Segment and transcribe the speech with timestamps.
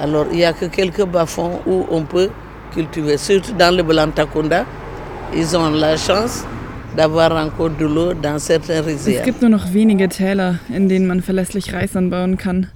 [0.00, 2.30] Alors il y a que quelques bas-fonds où on peut
[2.72, 4.64] cultiver, surtout dans le Blantakunda.
[5.34, 6.44] Ils ont la chance
[6.96, 9.20] d'avoir encore de l'eau dans certains rizières.
[9.20, 12.68] Es gibt nur noch wenige Täler, in denen man verlässlich Reis anbauen kann.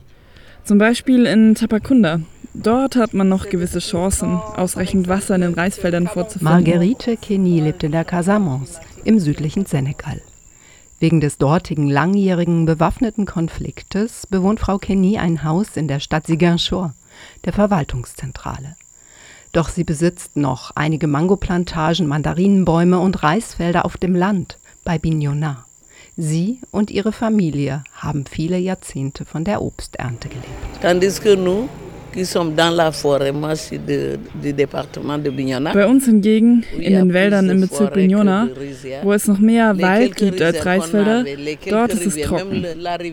[0.65, 2.21] Zum Beispiel in Tapakunda.
[2.53, 6.55] Dort hat man noch gewisse Chancen, ausreichend Wasser in den Reisfeldern vorzufinden.
[6.55, 10.21] Marguerite Kenny lebt in der Casamance im südlichen Senegal.
[11.01, 16.95] Wegen des dortigen langjährigen bewaffneten Konfliktes bewohnt Frau Kenny ein Haus in der Stadt Ziguinchor,
[17.45, 18.77] der Verwaltungszentrale.
[19.53, 25.65] Doch sie besitzt noch einige Mangoplantagen, Mandarinenbäume und Reisfelder auf dem Land bei Bignona.
[26.17, 30.49] Sie und ihre Familie haben viele Jahrzehnte von der Obsternte gelebt.
[32.15, 35.31] Tandis que nous, qui sommes dans la forêt, moi je suis de, du département de
[35.31, 35.73] Bignona.
[35.73, 38.49] Bei uns hingegen, in den Wäldern im Bezirk Bignona,
[39.03, 41.25] wo es noch mehr Wald gibt als Reisfelder,
[41.69, 42.65] dort ist es trocken.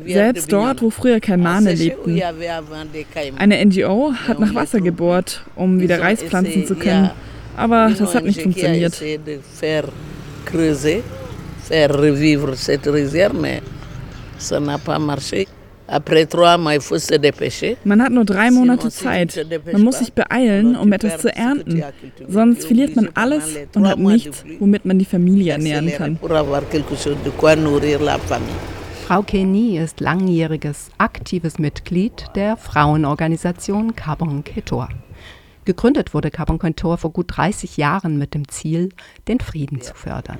[0.07, 2.21] Selbst dort, wo früher Kaimane lebten.
[3.37, 7.11] Eine NGO hat nach Wasser gebohrt, um wieder Reis pflanzen zu können.
[7.57, 8.93] Aber das hat nicht funktioniert.
[11.71, 13.61] faire revivre cette rizière, mais
[14.37, 15.47] ça n'a pas marché.
[17.83, 19.45] Man hat nur drei Monate Zeit.
[19.71, 21.83] Man muss sich beeilen, um etwas zu ernten.
[22.27, 26.17] Sonst verliert man alles und hat nichts, womit man die Familie ernähren kann.
[29.07, 34.87] Frau Kenny ist langjähriges aktives Mitglied der Frauenorganisation Carbon Ketor.
[35.65, 38.89] Gegründet wurde Carbon Ketor vor gut 30 Jahren mit dem Ziel,
[39.27, 40.37] den Frieden zu fördern.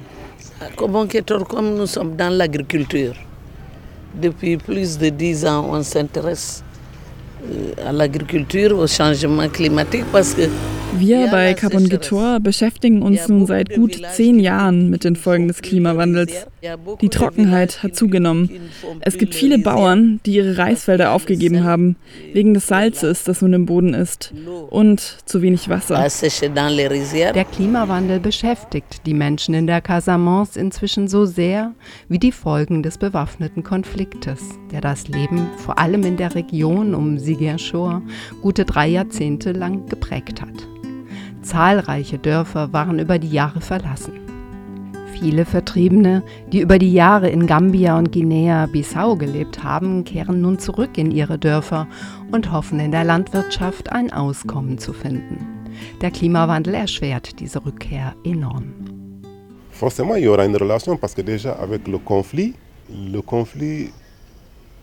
[0.78, 3.14] Comment Ketor, nous sommes dans l'agriculture,
[4.16, 6.64] depuis plus de dix ans, on s'intéresse
[7.86, 10.50] à l'agriculture, au changement climatique, parce que
[10.94, 15.62] Wir bei Carbon Gitor beschäftigen uns nun seit gut zehn Jahren mit den Folgen des
[15.62, 16.48] Klimawandels.
[17.02, 18.50] Die Trockenheit hat zugenommen.
[19.00, 21.96] Es gibt viele Bauern, die ihre Reisfelder aufgegeben haben,
[22.34, 24.34] wegen des Salzes, das nun im Boden ist,
[24.70, 25.96] und zu wenig Wasser.
[25.96, 31.74] Der Klimawandel beschäftigt die Menschen in der Casamance inzwischen so sehr
[32.10, 34.42] wie die Folgen des bewaffneten Konfliktes,
[34.72, 38.02] der das Leben vor allem in der Region um Ziguinchor
[38.42, 40.68] gute drei Jahrzehnte lang geprägt hat.
[41.42, 44.14] Zahlreiche Dörfer waren über die Jahre verlassen.
[45.14, 50.98] Viele Vertriebene, die über die Jahre in Gambia und Guinea-Bissau gelebt haben, kehren nun zurück
[50.98, 51.88] in ihre Dörfer
[52.32, 55.70] und hoffen in der Landwirtschaft ein Auskommen zu finden.
[56.02, 58.74] Der Klimawandel erschwert diese Rückkehr enorm.
[59.72, 62.54] Forcément, il y aura une relation parce que déjà avec le conflit,
[62.90, 63.90] le conflit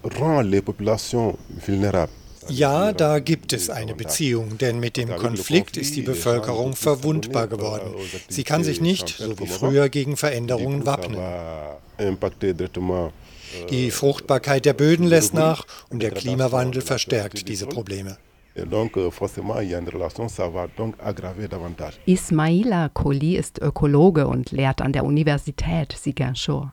[0.03, 2.18] rend les populations vulnérables.
[2.49, 7.95] Ja, da gibt es eine Beziehung, denn mit dem Konflikt ist die Bevölkerung verwundbar geworden.
[8.29, 11.21] Sie kann sich nicht, so wie früher, gegen Veränderungen wappnen.
[13.71, 18.19] Die Fruchtbarkeit der Böden lässt nach und der Klimawandel verstärkt diese Probleme.
[22.07, 26.73] Ismaila Koli ist Ökologe und lehrt an der Universität Ziguinchor.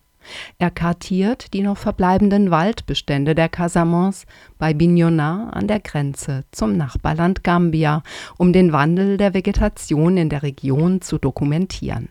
[0.57, 4.25] Er kartiert die noch verbleibenden Waldbestände der Casamance
[4.57, 8.03] bei Bignona an der Grenze zum Nachbarland Gambia,
[8.37, 12.09] um den Wandel der Vegetation in der Region zu dokumentieren.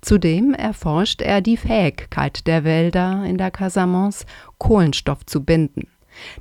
[0.00, 4.24] Zudem erforscht er die Fähigkeit der Wälder in der Casamance,
[4.58, 5.88] Kohlenstoff zu binden.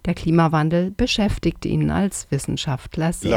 [0.06, 3.32] Der Klimawandel beschäftigt ihn als Wissenschaftler sehr.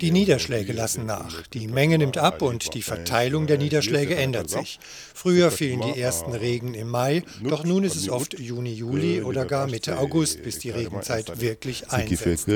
[0.00, 1.46] Die Niederschläge lassen nach.
[1.48, 4.78] Die Menge nimmt ab und die Verteilung der Niederschläge ändert sich.
[5.14, 9.44] Früher fielen die ersten Regen im Mai, doch nun ist es oft Juni, Juli oder
[9.44, 12.46] gar Mitte August, bis die Regenzeit wirklich einsetzt.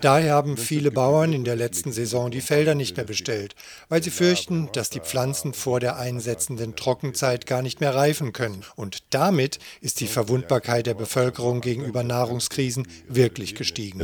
[0.00, 3.54] Daher haben viele Bauern in der letzten Saison die Felder nicht mehr bestellt,
[3.88, 8.62] weil sie fürchten, dass die Pflanzen vor der einsetzenden Trockenzeit gar nicht mehr reifen können.
[8.76, 13.98] Und damit ist die Verwundbarkeit der Bevölkerung gegenüber Nahrungskrisen wirklich gestiegen.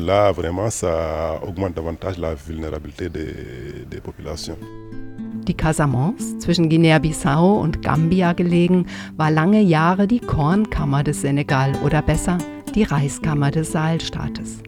[5.47, 8.87] Die Casamance, zwischen Guinea-Bissau und Gambia gelegen,
[9.17, 12.39] war lange Jahre die Kornkammer des Senegal oder besser
[12.77, 14.59] die Reiskammer des Saalstaates.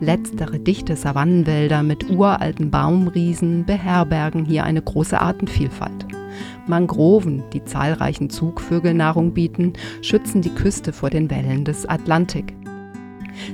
[0.00, 6.06] Letztere dichte Savannenwälder mit uralten Baumriesen beherbergen hier eine große Artenvielfalt.
[6.68, 9.72] Mangroven, die zahlreichen Zugvögeln Nahrung bieten,
[10.02, 12.54] schützen die Küste vor den Wellen des Atlantik.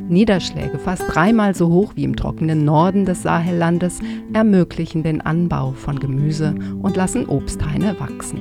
[0.08, 4.00] Niederschläge fast dreimal so hoch wie im trockenen Norden des Sahellandes
[4.32, 8.40] ermöglichen den Anbau von Gemüse und lassen Obsthaine wachsen.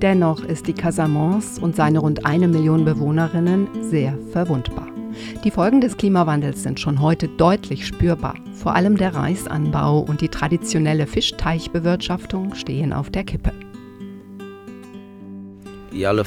[0.00, 4.99] Dennoch ist die Casamance und seine rund eine Million Bewohnerinnen sehr verwundbar.
[5.44, 8.34] Die Folgen des Klimawandels sind schon heute deutlich spürbar.
[8.54, 13.52] Vor allem der Reisanbau und die traditionelle Fischteichbewirtschaftung stehen auf der Kippe.
[15.92, 16.24] Il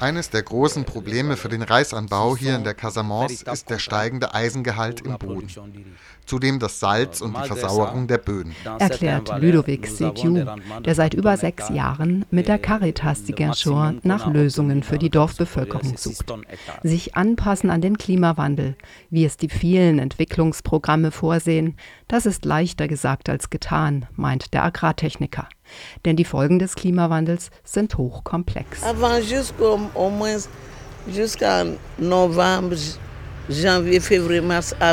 [0.00, 5.00] Eines der großen Probleme für den Reisanbau hier in der Casamance ist der steigende Eisengehalt
[5.00, 5.48] im Boden.
[6.26, 8.54] Zudem das Salz und die Versauerung der Böden.
[8.78, 10.46] Erklärt Ludovic Sediou,
[10.84, 16.32] der seit über sechs Jahren mit der Caritas Ziguinchor nach Lösungen für die Dorfbevölkerung sucht.
[16.84, 18.76] Sich anpassen an den Klimawandel,
[19.10, 21.76] wie es die vielen Entwicklungsprogramme vorsehen,
[22.06, 25.48] das ist leichter gesagt als getan, meint der Agrartechniker.
[26.04, 28.82] Denn die Folgen des Klimawandels sind hochkomplex.
[28.82, 29.78] Avant jusqu'au
[30.10, 30.48] moins
[31.08, 31.64] jusqu'à
[31.98, 32.76] novembre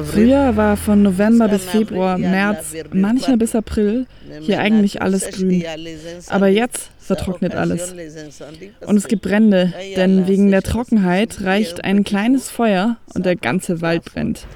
[0.04, 4.08] Früher war von November bis Februar, März, manchmal bis April
[4.42, 5.64] hier eigentlich alles grün.
[6.30, 7.94] Aber jetzt vertrocknet alles.
[8.86, 13.82] Und es gibt Brände, denn wegen der Trockenheit reicht ein kleines Feuer und der ganze
[13.82, 14.48] Wald brennt.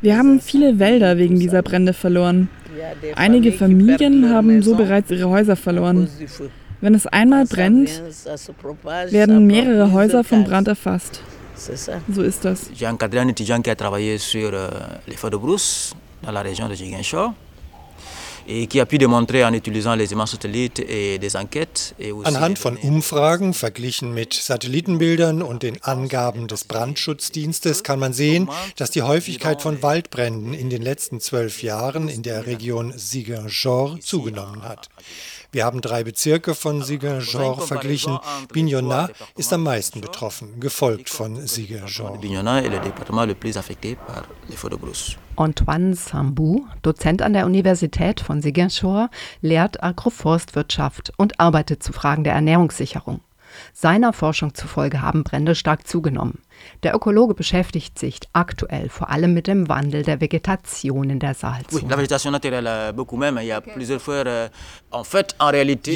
[0.00, 2.48] Wir haben viele Wälder wegen dieser Brände verloren.
[3.16, 6.08] Einige Familien haben so bereits ihre Häuser verloren.
[6.80, 7.90] Wenn es einmal brennt,
[9.10, 11.22] werden mehrere Häuser vom Brand erfasst.
[12.08, 12.70] So ist das.
[12.74, 16.74] J'ai encadré un étudiant qui a travaillé euh, de brousse dans la région de
[18.46, 18.86] Ziguinchor.
[22.24, 28.90] Anhand von Umfragen, verglichen mit Satellitenbildern und den Angaben des Brandschutzdienstes, kann man sehen, dass
[28.90, 34.88] die Häufigkeit von Waldbränden in den letzten zwölf Jahren in der Region Ziguinchor zugenommen hat.
[35.52, 38.18] Wir haben drei Bezirke von Ziguinchor verglichen.
[38.50, 42.18] Bignona ist am meisten betroffen, gefolgt von Ziguinchor.
[45.36, 49.10] Antoine Sambou, Dozent an der Universität von Ziguinchor,
[49.42, 53.20] lehrt Agroforstwirtschaft und arbeitet zu Fragen der Ernährungssicherung.
[53.72, 56.38] Seiner Forschung zufolge haben Brände stark zugenommen.
[56.82, 61.82] Der Ökologe beschäftigt sich aktuell vor allem mit dem Wandel der Vegetation in der Saalzone.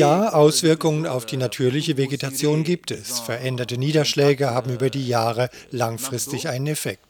[0.00, 3.20] Ja, Auswirkungen auf die natürliche Vegetation gibt es.
[3.20, 7.05] Veränderte Niederschläge haben über die Jahre langfristig einen Effekt.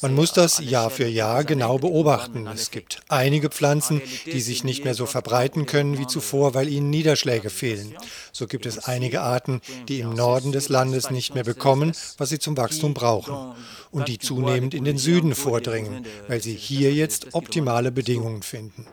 [0.00, 2.46] Man muss das Jahr für Jahr genau beobachten.
[2.46, 6.90] Es gibt einige Pflanzen, die sich nicht mehr so verbreiten können wie zuvor, weil ihnen
[6.90, 7.94] Niederschläge fehlen.
[8.32, 12.38] So gibt es einige Arten, die im Norden des Landes nicht mehr bekommen, was sie
[12.38, 13.54] zum Wachstum brauchen.
[13.90, 18.86] Und die zunehmend in den Süden vordringen, weil sie hier jetzt optimale Bedingungen finden.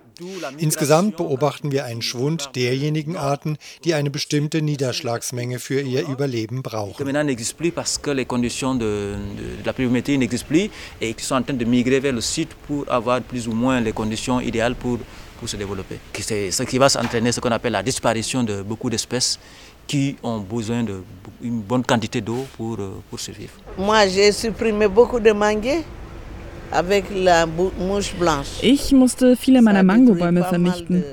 [0.57, 6.95] Insgesamt beobachten wir einen Schwund derjenigen Arten, die eine bestimmte Niederschlagsmenge für ihr Überleben brauchen.
[15.37, 15.97] pour se développer.
[16.19, 19.39] C'est ce qui va s'entraîner ce qu'on appelle la disparition de beaucoup d'espèces
[19.85, 22.77] qui ont besoin d'une bonne quantité d'eau pour,
[23.09, 23.53] pour survivre.
[23.77, 25.83] Moi, j'ai supprimé beaucoup de manguiers.
[28.61, 31.03] Ich musste viele meiner Mangobäume vernichten.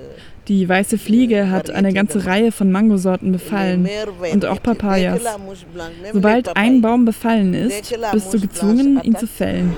[0.48, 3.88] Die weiße Fliege hat eine ganze Reihe von Mangosorten befallen
[4.32, 5.22] und auch Papayas.
[6.12, 9.74] Sobald ein Baum befallen ist, bist du gezwungen, ihn zu fällen.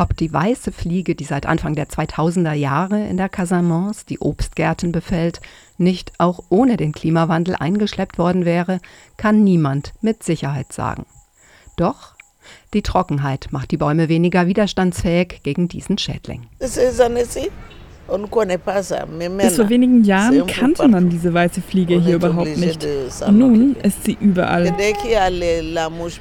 [0.00, 4.92] Ob die weiße Fliege, die seit Anfang der 2000er Jahre in der Casamance die Obstgärten
[4.92, 5.40] befällt,
[5.76, 8.78] nicht auch ohne den Klimawandel eingeschleppt worden wäre,
[9.16, 11.06] kann niemand mit Sicherheit sagen.
[11.76, 12.14] Doch
[12.74, 16.46] die Trockenheit macht die Bäume weniger widerstandsfähig gegen diesen Schädling.
[16.58, 16.76] Bis
[19.56, 22.86] vor wenigen Jahren kannte man diese weiße Fliege hier überhaupt nicht.
[23.26, 24.74] Und nun ist sie überall.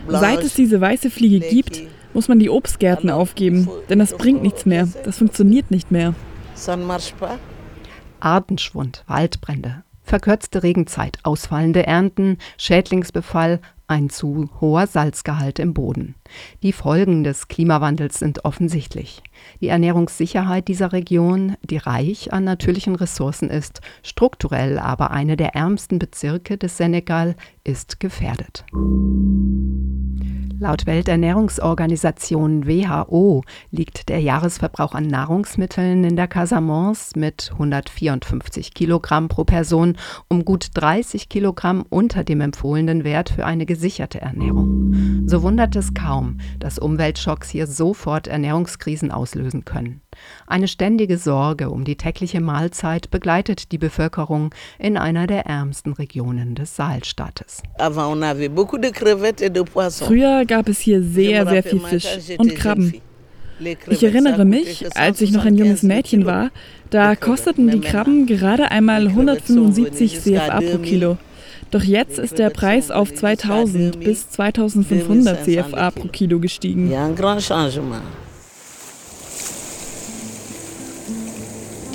[0.09, 4.65] Seit es diese weiße Fliege gibt, muss man die Obstgärten aufgeben, denn das bringt nichts
[4.65, 4.87] mehr.
[5.03, 6.13] Das funktioniert nicht mehr.
[8.19, 16.15] Artenschwund, Waldbrände, verkürzte Regenzeit, ausfallende Ernten, Schädlingsbefall, ein zu hoher Salzgehalt im Boden.
[16.63, 19.21] Die Folgen des Klimawandels sind offensichtlich.
[19.61, 25.99] Die Ernährungssicherheit dieser Region, die reich an natürlichen Ressourcen ist, strukturell aber eine der ärmsten
[25.99, 28.65] Bezirke des Senegal, ist gefährdet.
[30.59, 39.43] Laut Welternährungsorganisation WHO liegt der Jahresverbrauch an Nahrungsmitteln in der Casamance mit 154 Kilogramm pro
[39.43, 39.97] Person
[40.29, 45.27] um gut 30 Kilogramm unter dem empfohlenen Wert für eine gesicherte Ernährung.
[45.27, 46.16] So wundert es kaum,
[46.59, 50.01] dass Umweltschocks hier sofort Ernährungskrisen auslösen können.
[50.47, 56.55] Eine ständige Sorge um die tägliche Mahlzeit begleitet die Bevölkerung in einer der ärmsten Regionen
[56.55, 57.63] des Saalstaates.
[59.99, 62.07] Früher gab es hier sehr, sehr viel Fisch
[62.37, 63.01] und Krabben.
[63.87, 66.51] Ich erinnere mich, als ich noch ein junges Mädchen war,
[66.89, 71.17] da kosteten die Krabben gerade einmal 175 CFA pro Kilo.
[71.71, 76.89] Doch jetzt ist der Preis auf 2000 bis 2500 CFA pro Kilo gestiegen.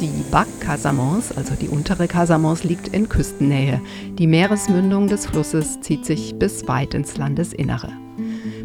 [0.01, 3.81] Die Bac Casamance, also die untere Casamance, liegt in Küstennähe.
[4.19, 7.93] Die Meeresmündung des Flusses zieht sich bis weit ins Landesinnere.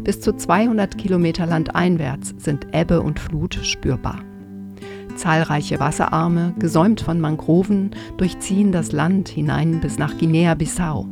[0.02, 4.24] Bis zu 200 Kilometer landeinwärts sind Ebbe und Flut spürbar.
[5.18, 11.06] Zahlreiche Wasserarme, gesäumt von Mangroven, durchziehen das Land hinein bis nach Guinea-Bissau.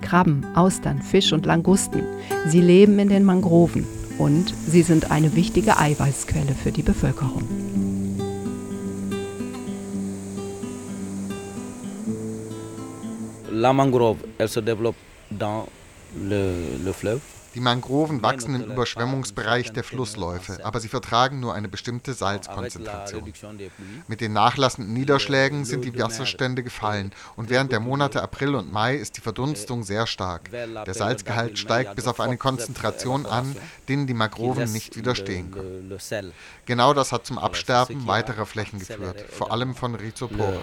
[0.00, 2.02] Krabben, Austern, Fisch und Langusten,
[2.46, 3.86] sie leben in den Mangroven
[4.18, 7.48] und sie sind eine wichtige Eiweißquelle für die Bevölkerung.
[13.62, 14.96] la mangrove, elle se développe
[15.30, 15.66] dans
[16.16, 16.52] le,
[16.84, 17.20] le fleuve.
[17.54, 23.32] Die Mangroven wachsen im Überschwemmungsbereich der Flussläufe, aber sie vertragen nur eine bestimmte Salzkonzentration.
[24.08, 28.96] Mit den nachlassenden Niederschlägen sind die Wasserstände gefallen und während der Monate April und Mai
[28.96, 30.50] ist die Verdunstung sehr stark.
[30.50, 33.56] Der Salzgehalt steigt bis auf eine Konzentration an,
[33.88, 35.98] denen die Mangroven nicht widerstehen können.
[36.66, 40.58] Genau das hat zum Absterben weiterer Flächen geführt, vor allem von Rhizoporen.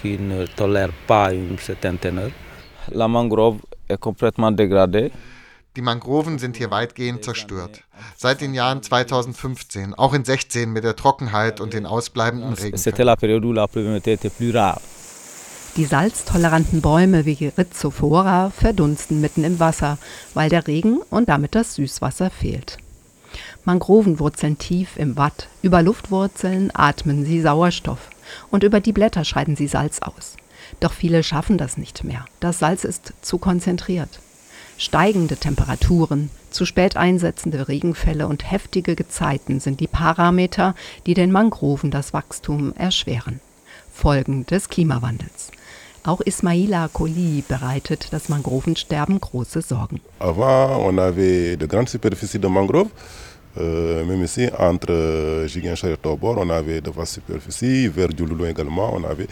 [0.00, 2.30] Qui ne tolère pas une certaine teneur.
[2.92, 5.10] La mangrove est complètement dégradée.
[5.76, 7.82] Die Mangroven sind hier weitgehend zerstört.
[8.16, 13.06] Seit den Jahren 2015, auch in 16 mit der Trockenheit und den ausbleibenden Regenfällen.
[15.76, 19.98] Die salztoleranten Bäume wie Rhizophora verdunsten mitten im Wasser,
[20.32, 22.78] weil der Regen und damit das Süßwasser fehlt.
[23.66, 25.48] Mangroven wurzeln tief im Watt.
[25.60, 28.08] Über Luftwurzeln atmen sie Sauerstoff
[28.50, 30.36] und über die Blätter scheiden sie Salz aus.
[30.80, 32.24] Doch viele schaffen das nicht mehr.
[32.40, 34.20] Das Salz ist zu konzentriert.
[34.78, 40.74] Steigende Temperaturen, zu spät einsetzende Regenfälle und heftige Gezeiten sind die Parameter,
[41.06, 43.40] die den Mangroven das Wachstum erschweren.
[43.92, 45.50] Folgen des Klimawandels.
[46.04, 50.00] Auch Ismaila Koli bereitet das Mangrovensterben große Sorgen.
[50.20, 52.92] Avant, on avait de grandes superficies de mangroves.
[53.58, 57.88] Euh, même ici, entre Giguinchon et Tobor, on avait de vastes superficies.
[57.88, 59.28] Vers Djouloulou également, on avait.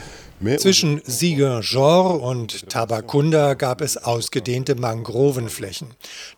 [0.58, 5.88] Zwischen Ziguinchor und Tabakunda gab es ausgedehnte Mangrovenflächen.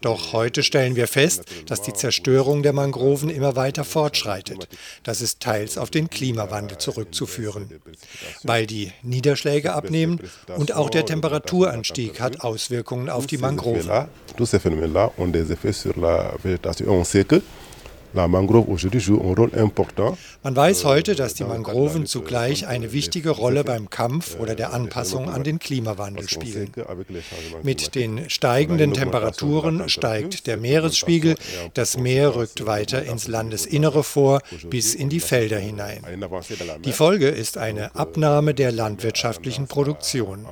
[0.00, 4.68] Doch heute stellen wir fest, dass die Zerstörung der Mangroven immer weiter fortschreitet.
[5.02, 7.68] Das ist teils auf den Klimawandel zurückzuführen.
[8.44, 10.20] Weil die Niederschläge abnehmen
[10.56, 13.90] und auch der Temperaturanstieg hat Auswirkungen auf die Mangroven.
[14.36, 16.88] Tous ces phénomènes-là ont des effets sur la végétation.
[16.90, 17.40] On sait que
[20.42, 25.28] Man weiß heute, dass die Mangroven zugleich eine wichtige Rolle beim Kampf oder der Anpassung
[25.28, 26.72] an den Klimawandel spielen.
[27.62, 31.34] Mit den steigenden Temperaturen steigt der Meeresspiegel,
[31.74, 36.02] das Meer rückt weiter ins Landesinnere vor, bis in die Felder hinein.
[36.84, 40.46] Die Folge ist eine Abnahme der landwirtschaftlichen Produktion.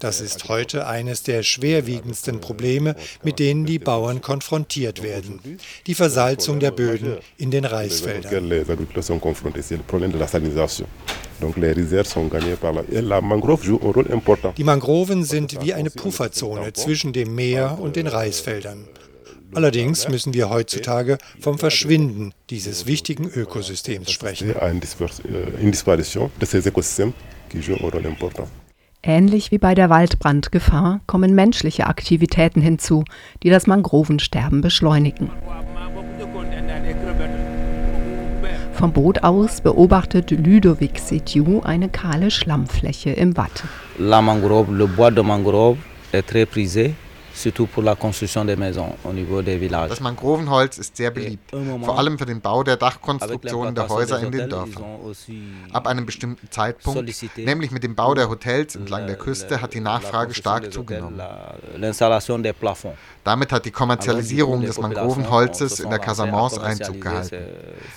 [0.00, 5.58] Das ist heute eines der schwerwiegendsten Probleme, mit denen die Bauern konfrontiert werden.
[5.86, 8.50] Die Versalzung der Böden Böden in den Reisfeldern.
[14.56, 18.84] Die Mangroven sind wie eine Pufferzone zwischen dem Meer und den Reisfeldern.
[19.54, 24.54] Allerdings müssen wir heutzutage vom Verschwinden dieses wichtigen Ökosystems sprechen.
[29.04, 33.04] Ähnlich wie bei der Waldbrandgefahr kommen menschliche Aktivitäten hinzu,
[33.42, 35.30] die das Mangrovensterben beschleunigen.
[38.82, 43.62] Vom Boot aus beobachtet Ludovic Setiou eine kahle Schlammfläche im Watt.
[43.96, 45.78] La mangrove, le bois de mangrove
[46.10, 46.96] est très prisé
[47.34, 49.90] surtout pour la construction des maisons au niveau des villages.
[49.90, 51.50] Das Mangrovenholz ist sehr beliebt,
[51.82, 54.84] vor allem für den Bau der Dachkonstruktionen der Häuser in den Dörfern.
[55.72, 59.80] Ab einem bestimmten Zeitpunkt, nämlich mit dem Bau der Hotels entlang der Küste, hat die
[59.80, 61.20] Nachfrage stark zugenommen.
[63.24, 67.44] Damit hat die Kommerzialisierung des Mangrovenholzes in der Casamance Einzug gehalten.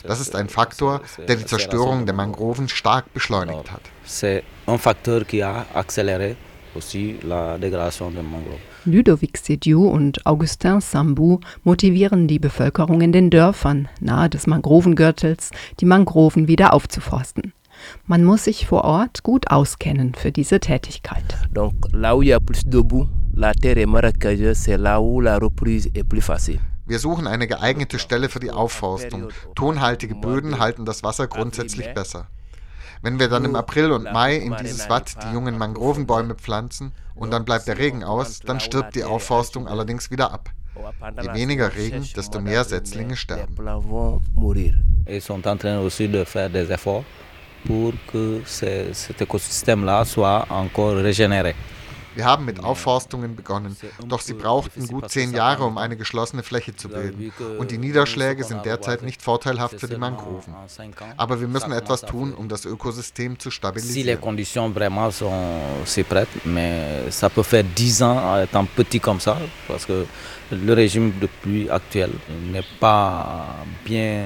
[0.04, 3.82] Das ist ein Faktor, der die Zerstörung der Mangroven stark beschleunigt hat.
[4.08, 6.36] C'est un facteur qui a accéléré
[6.76, 8.60] aussi la dégradation des mangroves.
[8.86, 15.86] Ludovic Sediou und Augustin Sambou motivieren die Bevölkerung in den Dörfern nahe des Mangrovengürtels, die
[15.86, 17.54] Mangroven wieder aufzuforsten.
[18.08, 21.24] Man muss sich vor Ort gut auskennen für diese Tätigkeit.
[21.54, 25.02] Donc là où il y a plus de boue, la terre est marécageuse, c'est là
[25.02, 26.60] où la reprise est plus facile.
[26.88, 29.30] Wir suchen eine geeignete Stelle für die Aufforstung.
[29.56, 32.28] Tonhaltige Böden halten das Wasser grundsätzlich besser.
[33.06, 37.30] Wenn wir dann im April und Mai in dieses Watt die jungen Mangrovenbäume pflanzen und
[37.30, 40.50] dann bleibt der Regen aus, dann stirbt die Aufforstung allerdings wieder ab.
[41.22, 43.56] Je weniger Regen, desto mehr Setzlinge sterben.
[45.08, 47.04] Ils sont en train aussi de faire des efforts
[47.68, 51.54] pour que cet écosystème-là soit encore régénéré.
[52.16, 53.76] Wir haben mit Aufforstungen begonnen,
[54.08, 57.32] doch sie brauchten gut zehn Jahre, um eine geschlossene Fläche zu bilden.
[57.60, 60.54] Und die Niederschläge sind derzeit nicht vorteilhaft für die Mangroven.
[61.18, 64.20] Aber wir müssen etwas tun, um das Ökosystem zu stabilisieren.
[67.10, 70.06] ça peut faire 10 ans étant petit comme ça, parce que
[70.52, 72.12] le régime de pluie actuel
[72.52, 74.26] n'est pas bien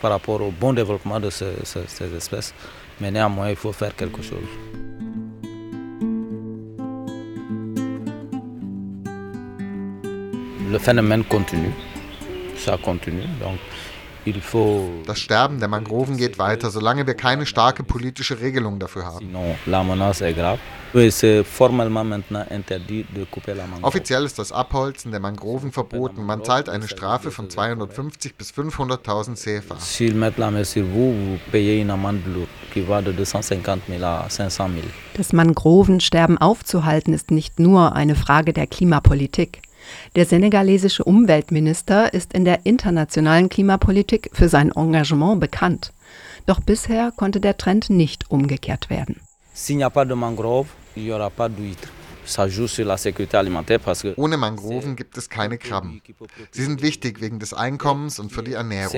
[0.00, 2.52] par rapport au bon développement de ces, ces, ces espèces.
[3.00, 4.48] Mais néanmoins, il faut faire quelque chose.
[10.74, 11.72] Le phénomène continue,
[12.56, 13.28] ça continue.
[13.40, 13.60] Donc,
[15.06, 19.32] Das Sterben der Mangroven geht weiter, solange wir keine starke politische Regelung dafür haben.
[23.82, 26.24] Offiziell ist das Abholzen der Mangroven verboten.
[26.24, 29.76] Man zahlt eine Strafe von 250 bis 500.000 CFA.
[35.16, 39.62] Das Mangrovensterben aufzuhalten ist nicht nur eine Frage der Klimapolitik.
[40.16, 45.92] Der senegalesische Umweltminister ist in der internationalen Klimapolitik für sein Engagement bekannt.
[46.46, 49.20] Doch bisher konnte der Trend nicht umgekehrt werden.
[54.16, 56.00] Ohne Mangroven gibt es keine Krabben.
[56.50, 58.92] Sie sind wichtig wegen des Einkommens und für die Ernährung.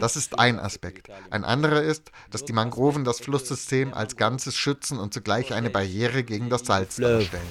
[0.00, 1.08] Das ist ein Aspekt.
[1.30, 6.22] Ein anderer ist, dass die Mangroven das Flusssystem als Ganzes schützen und zugleich eine Barriere
[6.24, 7.42] gegen das Salz darstellen.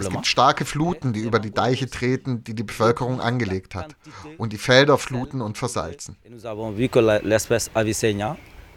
[0.00, 3.94] Es gibt starke Fluten, die über die Deiche treten, die die Bevölkerung angelegt hat,
[4.38, 6.16] und die Felder fluten und versalzen.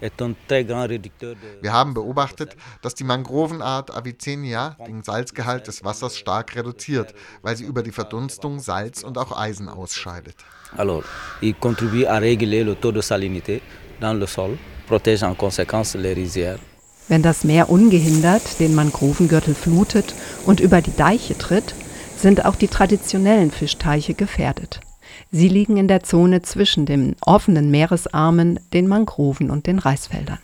[0.01, 7.65] Wir haben beobachtet, dass die Mangrovenart Avicennia den Salzgehalt des Wassers stark reduziert, weil sie
[7.65, 10.35] über die Verdunstung Salz und auch Eisen ausscheidet.
[10.77, 11.03] Alors,
[11.41, 13.61] il contribue à réguler le taux de salinité
[13.99, 16.59] dans le sol, protège en conséquence les rizières.
[17.07, 20.13] Wenn das Meer ungehindert den Mangrovengürtel flutet
[20.45, 21.73] und über die Deiche tritt,
[22.15, 24.81] sind auch die traditionellen Fischteiche gefährdet.
[25.31, 30.39] Sie liegen in der Zone zwischen den offenen Meeresarmen, den Mangroven und den Reisfeldern.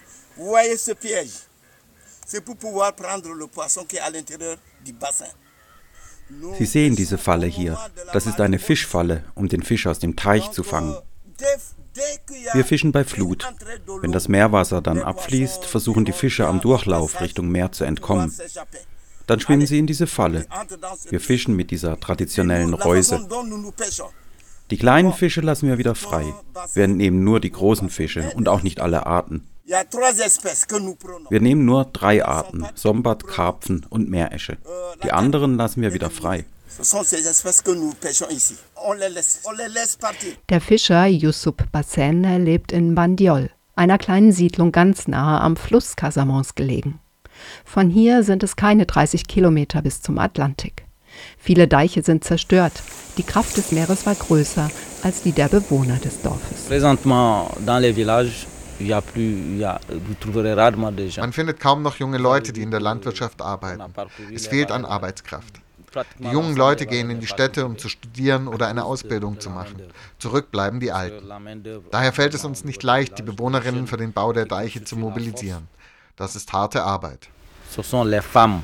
[6.57, 7.79] Sie sehen diese Falle hier.
[8.13, 10.95] Das ist eine Fischfalle, um den Fisch aus dem Teich zu fangen.
[12.53, 13.47] Wir fischen bei Flut.
[14.01, 18.33] Wenn das Meerwasser dann abfließt, versuchen die Fische am Durchlauf Richtung Meer zu entkommen.
[19.27, 20.45] Dann schwimmen sie in diese Falle.
[21.09, 23.27] Wir fischen mit dieser traditionellen Reuse.
[24.71, 26.25] Die kleinen Fische lassen wir wieder frei.
[26.73, 29.47] Wir nehmen nur die großen Fische und auch nicht alle Arten.
[31.29, 34.57] Wir nehmen nur drei Arten, Sombat, Karpfen und Meeresche.
[35.03, 36.45] Die anderen lassen wir wieder frei.
[40.49, 46.53] Der Fischer Yusuf Bassen lebt in Bandiol, einer kleinen Siedlung ganz nahe am Fluss Casamance
[46.55, 46.99] gelegen.
[47.63, 50.84] Von hier sind es keine 30 Kilometer bis zum Atlantik.
[51.37, 52.73] Viele Deiche sind zerstört.
[53.17, 54.69] Die Kraft des Meeres war größer
[55.03, 56.69] als die der Bewohner des Dorfes.
[61.17, 63.83] Man findet kaum noch junge Leute, die in der Landwirtschaft arbeiten.
[64.33, 65.61] Es fehlt an Arbeitskraft.
[66.19, 69.81] Die jungen Leute gehen in die Städte, um zu studieren oder eine Ausbildung zu machen.
[70.19, 71.29] Zurück bleiben die Alten.
[71.91, 75.67] Daher fällt es uns nicht leicht, die Bewohnerinnen für den Bau der Deiche zu mobilisieren.
[76.17, 77.29] Das ist harte Arbeit.
[77.71, 78.61] Ce sont les femmes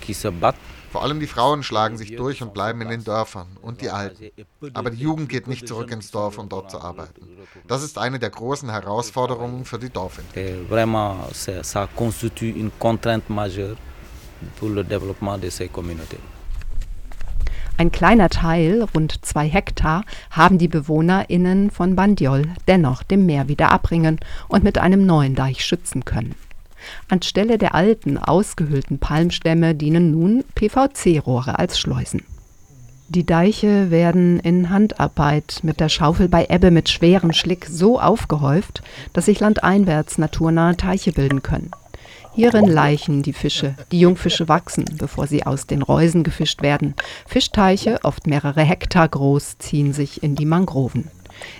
[0.00, 3.48] qui se battent vor allem die Frauen schlagen sich durch und bleiben in den Dörfern
[3.60, 4.30] und die Alten.
[4.72, 7.36] Aber die Jugend geht nicht zurück ins Dorf, um dort zu arbeiten.
[7.68, 10.70] Das ist eine der großen Herausforderungen für die Dorfentwicklung.
[17.76, 23.70] Ein kleiner Teil, rund zwei Hektar, haben die BewohnerInnen von Bandiol dennoch dem Meer wieder
[23.70, 26.34] abbringen und mit einem neuen Deich schützen können.
[27.08, 32.22] Anstelle der alten, ausgehöhlten Palmstämme dienen nun PVC-Rohre als Schleusen.
[33.08, 38.82] Die Deiche werden in Handarbeit mit der Schaufel bei Ebbe mit schwerem Schlick so aufgehäuft,
[39.12, 41.70] dass sich landeinwärts naturnahe Teiche bilden können.
[42.34, 43.76] Hierin leichen die Fische.
[43.92, 46.94] Die Jungfische wachsen, bevor sie aus den Reusen gefischt werden.
[47.26, 51.10] Fischteiche, oft mehrere Hektar groß, ziehen sich in die Mangroven.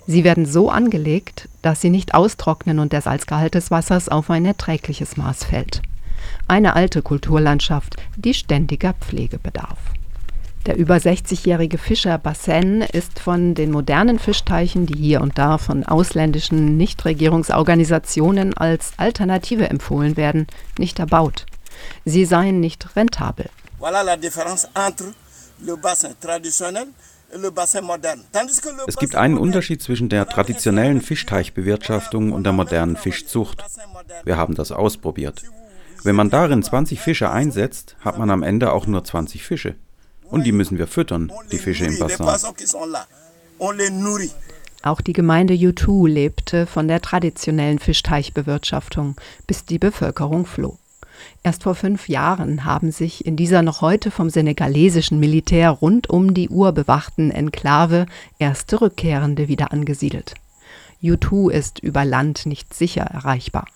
[0.07, 4.45] Sie werden so angelegt, dass sie nicht austrocknen und der Salzgehalt des Wassers auf ein
[4.45, 5.83] erträgliches Maß fällt.
[6.49, 9.79] Eine alte Kulturlandschaft, die ständiger Pflege bedarf.
[10.67, 15.85] Der über 60-jährige Fischer Bassen ist von den modernen Fischteichen, die hier und da von
[15.85, 21.47] ausländischen Nichtregierungsorganisationen als Alternative empfohlen werden, nicht erbaut.
[22.05, 23.49] Sie seien nicht rentabel.
[23.79, 25.12] Voilà la différence entre
[25.61, 26.87] le bassin traditionnel
[28.87, 33.65] es gibt einen Unterschied zwischen der traditionellen Fischteichbewirtschaftung und der modernen Fischzucht.
[34.25, 35.43] Wir haben das ausprobiert.
[36.05, 39.75] Wenn man darin 20 Fische einsetzt, hat man am Ende auch nur 20 Fische.
[40.25, 42.27] Und die müssen wir füttern, die Fische im Bassin.
[44.83, 50.79] Auch die Gemeinde Yutu lebte von der traditionellen Fischteichbewirtschaftung, bis die Bevölkerung floh.
[51.42, 56.35] Erst vor fünf Jahren haben sich in dieser noch heute vom senegalesischen Militär rund um
[56.35, 58.07] die Uhr bewachten Enklave
[58.38, 60.35] erste Rückkehrende wieder angesiedelt.
[61.01, 63.66] Yutu ist über Land nicht sicher erreichbar.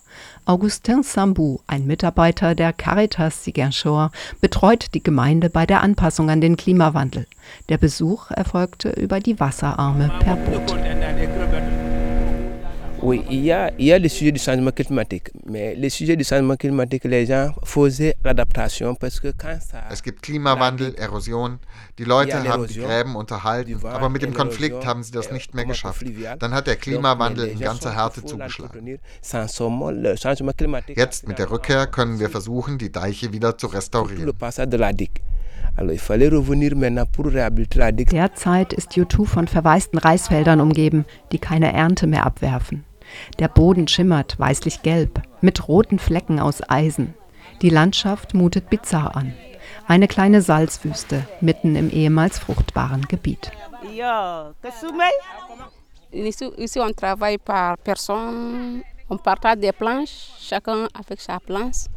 [0.45, 6.57] Augustin Sambou, ein Mitarbeiter der Caritas Ziguinchor, betreut die Gemeinde bei der Anpassung an den
[6.57, 7.27] Klimawandel.
[7.69, 10.75] Der Besuch erfolgte über die Wasserarme per Boot.
[13.03, 15.31] Oui, il y, a, il y a le sujet du changement climatique.
[15.47, 19.83] Mais le sujet du changement climatique, les gens faisaient l'adaptation parce que quand ça.
[19.91, 21.57] Es gibt Klimawandel, Erosion.
[21.97, 25.65] Die Leute haben die Gräben unterhalten, aber mit dem Konflikt haben sie das nicht mehr
[25.65, 26.05] geschafft.
[26.39, 28.99] Dann hat der Klimawandel in ganzer Härte zugeschlagen.
[30.95, 34.31] Jetzt mit der Rückkehr können wir versuchen, die Deiche wieder zu restaurieren.
[38.11, 42.83] Derzeit ist YouTube von verwaisten Reisfeldern umgeben, die keine Ernte mehr abwerfen.
[43.39, 47.13] Der Boden schimmert weißlich-gelb mit roten Flecken aus Eisen.
[47.61, 49.33] Die Landschaft mutet bizarr an.
[49.87, 53.51] Eine kleine Salzwüste mitten im ehemals fruchtbaren Gebiet.
[56.11, 58.83] Ici, on travaille par personne.
[59.09, 61.89] On partage des planches, chacun avec sa planche.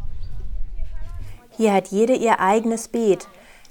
[1.56, 3.28] Hier hat jede ihr eigenes Beet,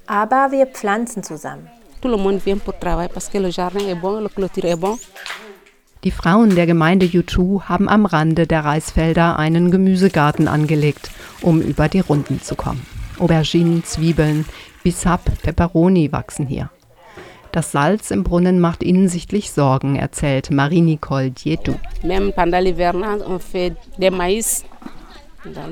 [0.07, 1.69] aber wir pflanzen zusammen.
[2.01, 4.77] Tout le monde vient pour travailler parce que le jardin est bon, le clôture est
[4.77, 4.97] bon.
[6.03, 11.09] Die Frauen der Gemeinde Yutu haben am Rande der Reisfelder einen Gemüsegarten angelegt,
[11.41, 12.85] um über die Runden zu kommen.
[13.19, 14.45] Auberginen, Zwiebeln,
[14.83, 16.69] Bissap, Peperoni wachsen hier.
[17.53, 21.75] Das Salz im Brunnen macht ihnen sichtlich Sorgen, erzählt Marie-Nicole Dietou.
[22.03, 24.65] Même pendant l'hivernage, on fait des maïs.
[25.45, 25.67] In der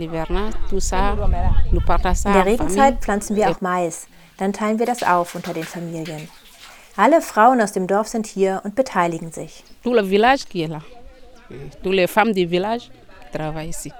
[2.46, 4.08] Regenzeit pflanzen wir auch Mais.
[4.38, 6.28] Dann teilen wir das auf unter den Familien.
[6.98, 9.64] Alle Frauen aus dem Dorf sind hier und beteiligen sich.
[9.84, 10.82] Tout le village qui est là.
[11.82, 12.90] Toutes les femmes du village
[13.32, 13.92] travaillent ici.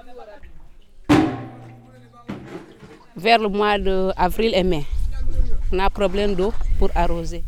[3.16, 4.84] Vers le mois d'avril et mai.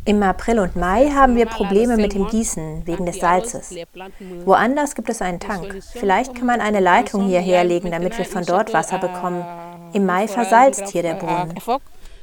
[0.07, 3.75] Im April und Mai haben wir Probleme mit dem Gießen wegen des Salzes.
[4.47, 5.83] Woanders gibt es einen Tank.
[5.93, 9.45] Vielleicht kann man eine Leitung hierher legen, damit wir von dort Wasser bekommen.
[9.93, 11.53] Im Mai versalzt hier der Brunnen.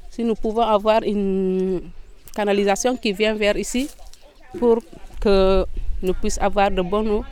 [0.10, 1.94] Si nous pouvons avoir une
[2.36, 3.90] canalisation qui vient vers ici
[4.60, 4.80] pour
[5.20, 5.66] que
[6.02, 7.26] nous puissions avoir de bonne eau.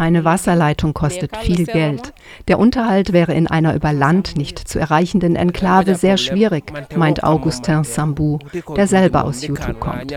[0.00, 2.14] Eine Wasserleitung kostet viel Geld.
[2.48, 7.84] Der Unterhalt wäre in einer über Land nicht zu erreichenden Enklave sehr schwierig, meint Augustin
[7.84, 8.38] Sambou,
[8.74, 10.10] der selber aus Yutu kommt.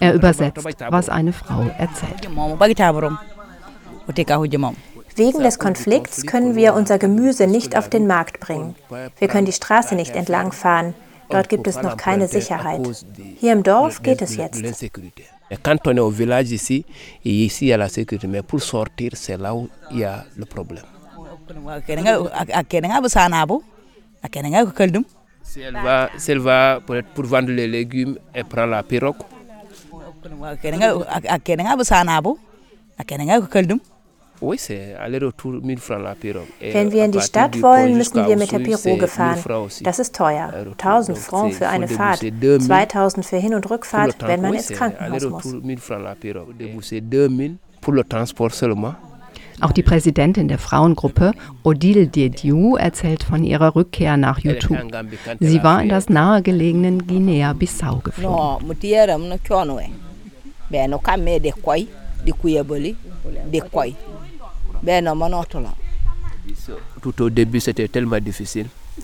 [0.00, 2.28] Er übersetzt, was eine Frau erzählt.
[5.16, 8.74] Wegen des Konflikts können wir unser Gemüse nicht auf den Markt bringen.
[9.18, 10.92] Wir können die Straße nicht entlangfahren.
[11.32, 12.80] Dort gibt es noch keine Sicherheit.
[13.40, 14.62] Hier im Dorf geht es jetzt.
[15.62, 16.84] Quand on est au village ici,
[17.24, 20.04] et ici il y a la sécurité, mais pour sortir, c'est là où il y
[20.04, 20.84] a le problème.
[25.44, 29.16] Si elle va, si elle va pour, pour vendre les légumes, elle prend la pirogue.
[34.42, 34.58] Wenn
[36.92, 39.38] wir in die Stadt wollen, müssen wir mit der Piroge fahren.
[39.82, 40.52] Das ist teuer.
[40.76, 45.44] 1000 Francs für eine Fahrt, 2000 für Hin- und Rückfahrt, wenn man ins Krankenhaus muss.
[49.60, 54.78] Auch die Präsidentin der Frauengruppe, Odile Diediou, erzählt von ihrer Rückkehr nach YouTube.
[55.40, 58.66] Sie war in das nahegelegenen Guinea-Bissau geflogen.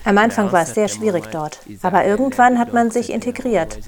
[0.04, 3.78] Am Anfang war es sehr schwierig dort, aber irgendwann hat man sich integriert.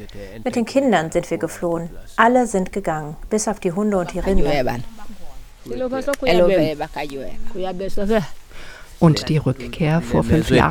[0.45, 1.91] Mit den Kindern sind wir geflohen.
[2.17, 4.51] Alle sind gegangen, bis auf die Hunde und die Rinder.
[8.99, 10.71] Und die Rückkehr vor fünf Jahren?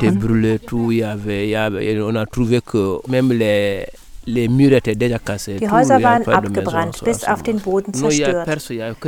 [4.26, 8.48] Die Häuser waren abgebrannt, bis auf den Boden zerstört.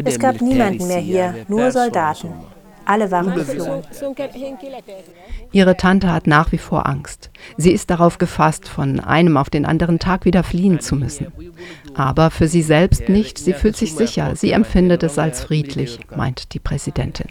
[0.05, 2.33] Es gab niemanden mehr hier, nur Soldaten.
[2.85, 3.83] Alle waren geflohen.
[5.53, 7.31] Ihre Tante hat nach wie vor Angst.
[7.57, 11.29] Sie ist darauf gefasst, von einem auf den anderen Tag wieder fliehen zu müssen.
[11.94, 13.38] Aber für sie selbst nicht.
[13.38, 14.35] Sie fühlt sich sicher.
[14.35, 17.27] Sie empfindet es als friedlich, meint die Präsidentin.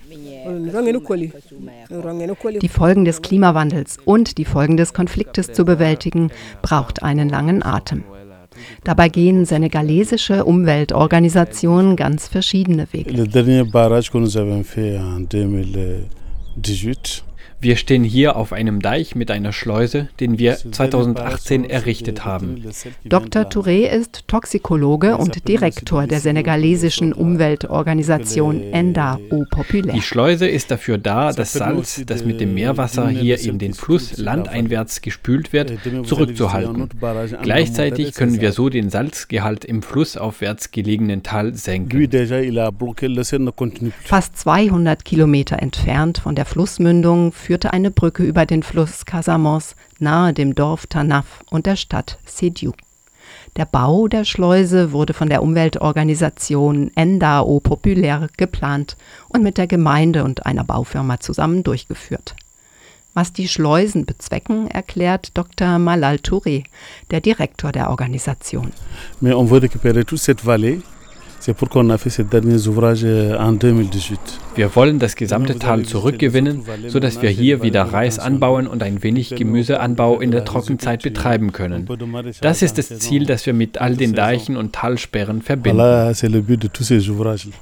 [2.62, 8.04] Die Folgen des Klimawandels und die Folgen des Konfliktes zu bewältigen, braucht einen langen Atem.
[8.84, 13.12] Dabei gehen senegalesische Umweltorganisationen ganz verschiedene Wege.
[17.64, 22.64] Wir stehen hier auf einem Deich mit einer Schleuse, den wir 2018 errichtet haben.
[23.06, 23.44] Dr.
[23.44, 29.94] Touré ist Toxikologe und Direktor der senegalesischen Umweltorganisation Enda Eau Populaire.
[29.94, 34.18] Die Schleuse ist dafür da, das Salz, das mit dem Meerwasser hier in den Fluss
[34.18, 36.90] landeinwärts gespült wird, zurückzuhalten.
[37.44, 42.10] Gleichzeitig können wir so den Salzgehalt im flussaufwärts gelegenen Tal senken.
[44.04, 50.32] Fast 200 Kilometer entfernt von der Flussmündung führte eine Brücke über den Fluss Casamance nahe
[50.32, 52.72] dem Dorf Tanaf und der Stadt Sediou.
[53.58, 58.96] Der Bau der Schleuse wurde von der Umweltorganisation Endao Populaire geplant
[59.28, 62.38] und mit der Gemeinde und einer Baufirma zusammen durchgeführt.
[63.14, 65.78] Was die Schleusen bezwecken, erklärt Dr.
[65.78, 66.64] Malal Touré,
[67.10, 68.72] der Direktor der Organisation.
[71.42, 74.20] C'est pourquoi on a fait ces derniers ouvrages en 2018.
[74.54, 79.34] Wir wollen das gesamte Tal zurückgewinnen, sodass wir hier wieder Reis anbauen und ein wenig
[79.34, 81.90] Gemüseanbau in der Trockenzeit betreiben können.
[82.42, 85.80] Das ist das Ziel, das wir mit all den Deichen und Talsperren verbinden.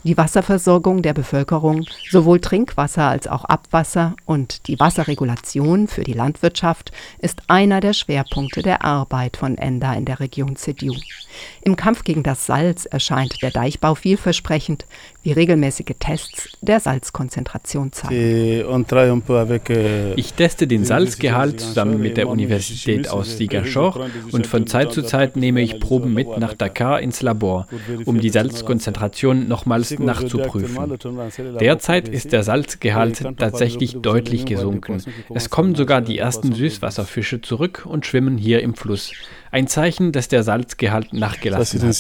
[0.03, 6.91] Die Wasserversorgung der Bevölkerung, sowohl Trinkwasser als auch Abwasser und die Wasserregulation für die Landwirtschaft
[7.19, 10.95] ist einer der Schwerpunkte der Arbeit von Enda in der Region Sediou.
[11.61, 14.87] Im Kampf gegen das Salz erscheint der Deichbau vielversprechend,
[15.21, 18.15] wie regelmäßige Tests der Salzkonzentration zeigen.
[18.15, 25.03] Euh, ich teste den Salzgehalt zusammen mit der Universität aus Ziguinchor und von Zeit zu
[25.03, 27.67] Zeit nehme ich Proben mit nach Dakar ins Labor,
[28.05, 30.97] um die Salzkonzentration nochmals nachzuprüfen.
[31.59, 35.03] Derzeit ist der Salzgehalt tatsächlich deutlich gesunken.
[35.31, 39.11] Es kommen sogar die ersten Süßwasserfische zurück und schwimmen hier im Fluss.
[39.51, 41.95] Ein Zeichen, dass der Salzgehalt nachgelassen hat.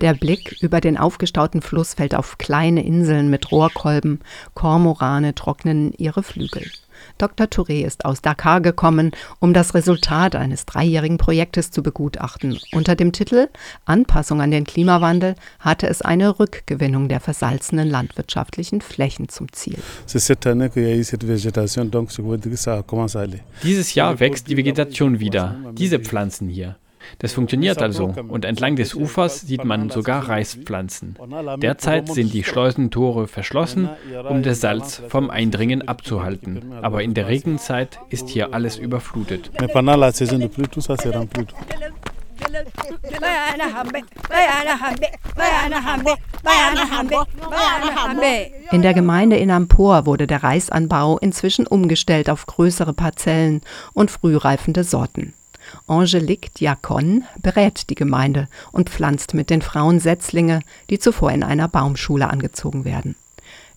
[0.00, 4.20] Der Blick über den aufgestauten Fluss fällt auf kleine Inseln mit Rohrkolben.
[4.54, 6.70] Kormorane trocknen ihre Flügel.
[7.18, 7.46] Dr.
[7.46, 12.58] Touré ist aus Dakar gekommen, um das Resultat eines dreijährigen Projektes zu begutachten.
[12.72, 13.48] Unter dem Titel
[13.84, 19.78] Anpassung an den Klimawandel hatte es eine Rückgewinnung der versalzenen landwirtschaftlichen Flächen zum Ziel.
[23.62, 26.76] Dieses Jahr wächst die Vegetation wieder, diese Pflanzen hier.
[27.18, 31.16] Das funktioniert also und entlang des Ufers sieht man sogar Reispflanzen.
[31.58, 33.88] Derzeit sind die Schleusentore verschlossen,
[34.28, 36.72] um das Salz vom Eindringen abzuhalten.
[36.82, 39.50] Aber in der Regenzeit ist hier alles überflutet.
[48.72, 53.62] In der Gemeinde Inampor wurde der Reisanbau inzwischen umgestellt auf größere Parzellen
[53.94, 55.34] und frühreifende Sorten.
[55.86, 60.60] Angelique Diacon berät die Gemeinde und pflanzt mit den Frauen Setzlinge,
[60.90, 63.16] die zuvor in einer Baumschule angezogen werden.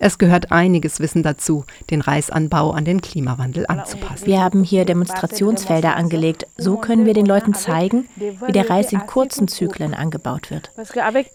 [0.02, 4.26] Es gehört einiges Wissen dazu, den Reisanbau an den Klimawandel anzupassen.
[4.26, 6.48] Wir haben hier Demonstrationsfelder angelegt.
[6.58, 10.72] So können wir den Leuten zeigen, wie der Reis in kurzen Zyklen angebaut wird.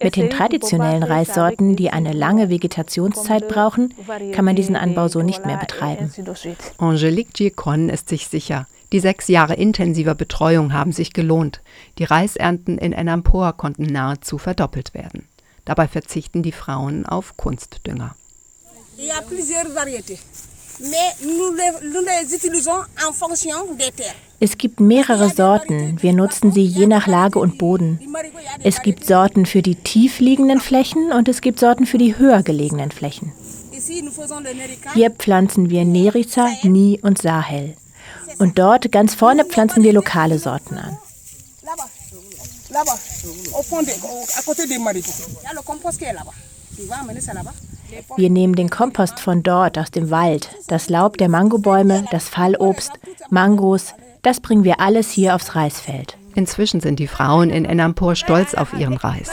[0.01, 3.93] Mit den traditionellen Reissorten, die eine lange Vegetationszeit brauchen,
[4.31, 6.11] kann man diesen Anbau so nicht mehr betreiben.
[6.79, 11.61] Angelique Giacon ist sich sicher, die sechs Jahre intensiver Betreuung haben sich gelohnt.
[11.97, 15.27] Die Reisernten in Enampor konnten nahezu verdoppelt werden.
[15.65, 18.15] Dabei verzichten die Frauen auf Kunstdünger.
[24.39, 26.01] Es gibt mehrere Sorten.
[26.01, 27.99] Wir nutzen sie je nach Lage und Boden.
[28.61, 32.43] Es gibt Sorten für die tief liegenden Flächen und es gibt Sorten für die höher
[32.43, 33.31] gelegenen Flächen.
[34.93, 37.75] Hier pflanzen wir Nerica, Ni und Sahel.
[38.39, 40.97] Und dort ganz vorne pflanzen wir lokale Sorten an.
[48.17, 52.91] Wir nehmen den Kompost von dort aus dem Wald, das Laub der Mangobäume, das Fallobst,
[53.29, 53.93] Mangos,
[54.23, 56.17] das bringen wir alles hier aufs Reisfeld.
[56.33, 59.29] Inzwischen sind die Frauen in Enampur stolz auf ihren Reis.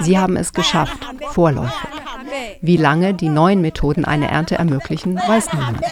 [0.00, 0.98] Sie haben es geschafft,
[1.32, 1.74] vorläufig.
[2.62, 5.82] Wie lange die neuen Methoden eine Ernte ermöglichen, weiß niemand.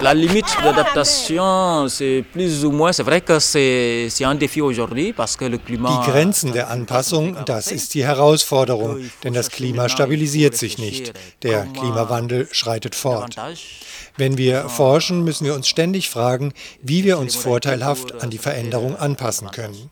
[0.00, 5.36] La limite d'adaptation, c'est plus ou moins, c'est vrai que c'est un défi aujourd'hui parce
[5.36, 6.02] que le climat.
[6.04, 11.12] Die Grenzen der Anpassung, das ist die Herausforderung, denn das Klima stabilisiert sich nicht.
[11.42, 13.36] Der Klimawandel schreitet fort.
[14.16, 18.96] Wenn wir forschen, müssen wir uns ständig fragen, wie wir uns vorteilhaft an die Veränderung
[18.96, 19.90] anpassen können.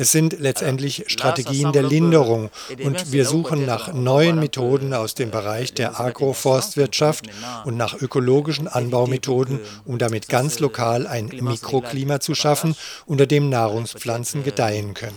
[0.00, 2.50] Es sind letztendlich Strategien der Linderung
[2.84, 7.26] und wir suchen nach neuen Methoden aus dem Bereich der Agroforstwirtschaft
[7.64, 14.44] und nach ökologischen Anbaumethoden, um damit ganz lokal ein Mikroklima zu schaffen, unter dem Nahrungspflanzen
[14.44, 15.16] gedeihen können.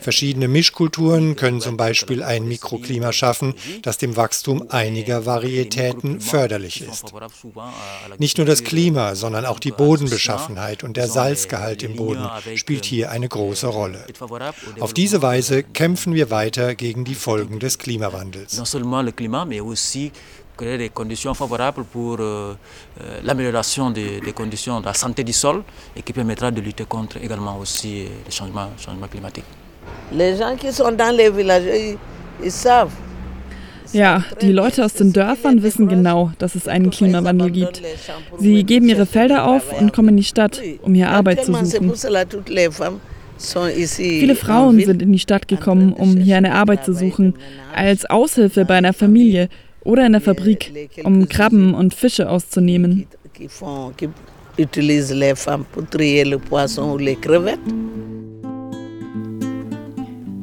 [0.00, 7.12] Verschiedene Mischkulturen können zum Beispiel ein Mikroklima schaffen, das dem Wachstum einiger Varietäten förderlich ist.
[8.18, 13.10] Nicht nur das Klima, sondern auch die Bodenbeschaffenheit und der Salzgehalt im Boden spielt hier
[13.10, 14.04] eine große Rolle.
[14.80, 18.60] Auf diese Weise kämpfen wir weiter gegen die Folgen des Klimawandels.
[20.56, 22.54] créer des conditions favorables pour euh,
[23.00, 25.62] euh, l'amélioration des, des, conditions de la santé du sol
[25.96, 29.44] et qui permettra de lutter contre également aussi les changements, changements climatiques.
[30.12, 31.98] Les gens qui sont dans les villages, ils,
[32.42, 32.92] ils savent.
[33.94, 37.80] Ja, die Leute aus den Dörfern wissen genau, dass es einen Klimawandel gibt.
[38.38, 41.92] Sie geben ihre Felder auf und kommen in die Stadt, um hier Arbeit zu suchen.
[43.38, 47.34] Viele Frauen sind in die Stadt gekommen, um hier eine Arbeit zu suchen,
[47.74, 49.48] als Aushilfe bei einer Familie
[49.82, 53.06] oder in der Fabrik, um Krabben und Fische auszunehmen.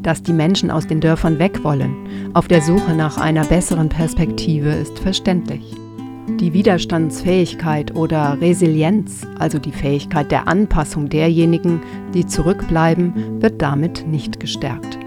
[0.04, 4.70] Dass die Menschen aus den Dörfern weg wollen, auf der Suche nach einer besseren Perspektive,
[4.70, 5.76] ist verständlich.
[6.40, 11.82] Die Widerstandsfähigkeit oder Resilienz, also die Fähigkeit der Anpassung derjenigen,
[12.14, 14.98] die zurückbleiben, wird damit nicht gestärkt.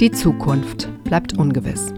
[0.00, 1.92] Die Zukunft bleibt ungewiss.